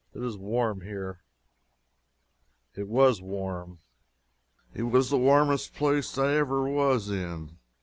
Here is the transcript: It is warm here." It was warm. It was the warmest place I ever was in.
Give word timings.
It 0.15 0.23
is 0.23 0.35
warm 0.35 0.81
here." 0.81 1.19
It 2.73 2.87
was 2.87 3.21
warm. 3.21 3.81
It 4.73 4.81
was 4.81 5.11
the 5.11 5.17
warmest 5.19 5.75
place 5.75 6.17
I 6.17 6.33
ever 6.37 6.67
was 6.67 7.11
in. 7.11 7.59